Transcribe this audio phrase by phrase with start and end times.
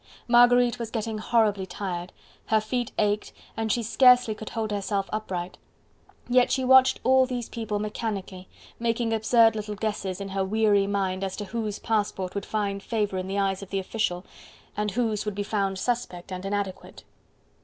[0.27, 2.11] Marguerite was getting horribly tired,
[2.47, 5.59] her feet ached and she scarcely could hold herself upright:
[6.27, 8.47] yet she watched all these people mechanically,
[8.79, 13.19] making absurd little guesses in her weary mind as to whose passport would find favour
[13.19, 14.25] in the eyes of the official,
[14.75, 17.03] and whose would be found suspect and inadequate.